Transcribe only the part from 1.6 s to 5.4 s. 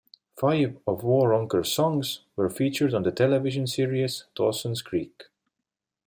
songs were featured on the television series Dawson's Creek.